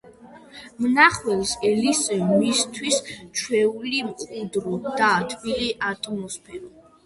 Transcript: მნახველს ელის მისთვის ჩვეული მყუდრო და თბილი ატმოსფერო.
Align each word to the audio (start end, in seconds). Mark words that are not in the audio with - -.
მნახველს 0.85 1.51
ელის 1.71 2.01
მისთვის 2.23 2.99
ჩვეული 3.11 4.03
მყუდრო 4.09 4.77
და 4.99 5.15
თბილი 5.37 5.73
ატმოსფერო. 5.95 6.77